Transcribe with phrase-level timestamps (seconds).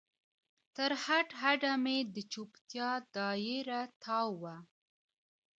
[0.75, 4.55] تر هډ، هډ مې د چوپتیا دا یره تاو وه